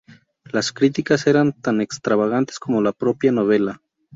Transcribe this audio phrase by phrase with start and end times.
[0.51, 3.83] Las críticas eran tan extravagantes como la propia novela.